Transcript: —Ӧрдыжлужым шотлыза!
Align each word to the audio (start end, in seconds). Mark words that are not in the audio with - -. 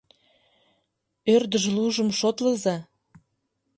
—Ӧрдыжлужым 1.33 2.09
шотлыза! 2.19 2.77